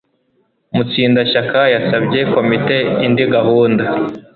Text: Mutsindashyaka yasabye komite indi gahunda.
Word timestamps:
Mutsindashyaka 0.75 1.61
yasabye 1.73 2.19
komite 2.33 2.77
indi 3.05 3.23
gahunda. 3.33 3.83